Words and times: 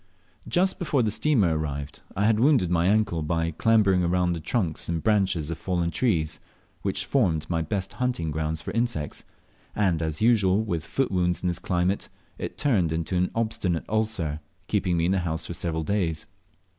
Just 0.47 0.79
before 0.79 1.03
the 1.03 1.11
steamer 1.11 1.55
arrived 1.55 2.01
I 2.15 2.25
had 2.25 2.39
wounded 2.39 2.71
my 2.71 2.87
ankle 2.87 3.21
by 3.21 3.51
clambering 3.51 4.03
among 4.03 4.33
the 4.33 4.39
trunks 4.39 4.89
and 4.89 5.03
branches 5.03 5.51
of 5.51 5.59
fallen 5.59 5.91
trees 5.91 6.39
(which 6.81 7.05
formed 7.05 7.47
my 7.51 7.61
best 7.61 7.93
hunting 7.93 8.31
grounds 8.31 8.63
for 8.63 8.71
insects), 8.71 9.23
and, 9.75 10.01
as 10.01 10.19
usual 10.19 10.63
with 10.63 10.83
foot 10.87 11.11
wounds 11.11 11.43
in 11.43 11.47
this 11.49 11.59
climate, 11.59 12.09
it 12.39 12.57
turned 12.57 12.91
into 12.91 13.15
an 13.15 13.29
obstinate 13.35 13.85
ulcer, 13.87 14.39
keeping 14.67 14.97
me 14.97 15.05
in 15.05 15.11
the 15.11 15.19
house 15.19 15.45
for 15.45 15.53
several 15.53 15.83
days. 15.83 16.25